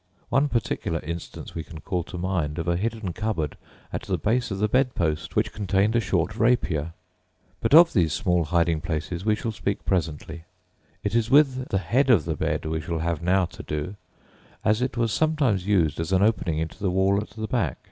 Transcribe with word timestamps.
One 0.29 0.49
particular 0.49 0.99
instance 1.01 1.53
we 1.53 1.63
can 1.63 1.79
call 1.79 2.01
to 2.05 2.17
mind 2.17 2.57
of 2.57 2.67
a 2.67 2.75
hidden 2.75 3.13
cupboard 3.13 3.55
at 3.93 4.01
the 4.01 4.17
base 4.17 4.49
of 4.49 4.57
the 4.57 4.67
bedpost 4.67 5.35
which 5.35 5.53
contained 5.53 5.95
a 5.95 5.99
short 5.99 6.35
rapier. 6.37 6.93
But 7.59 7.75
of 7.75 7.93
these 7.93 8.11
small 8.11 8.45
hiding 8.45 8.81
places 8.81 9.25
we 9.25 9.35
shall 9.35 9.51
speak 9.51 9.85
presently. 9.85 10.45
It 11.03 11.13
is 11.13 11.29
with 11.29 11.67
the 11.69 11.77
head 11.77 12.09
of 12.09 12.25
the 12.25 12.35
bed 12.35 12.65
we 12.65 12.81
have 12.81 13.21
now 13.21 13.45
to 13.45 13.61
do, 13.61 13.95
as 14.65 14.81
it 14.81 14.97
was 14.97 15.13
sometimes 15.13 15.67
used 15.67 15.99
as 15.99 16.11
an 16.11 16.23
opening 16.23 16.57
into 16.57 16.79
the 16.79 16.89
wall 16.89 17.19
at 17.21 17.29
the 17.29 17.45
back. 17.45 17.77